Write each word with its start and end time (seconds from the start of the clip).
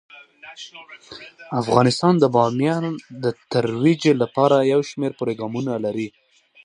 افغانستان 1.61 2.13
د 2.19 2.25
بامیان 2.35 2.85
د 3.23 3.25
ترویج 3.51 4.03
لپاره 4.21 4.57
یو 4.73 4.81
شمیر 4.89 5.11
پروګرامونه 5.19 5.71
لري. 5.85 6.07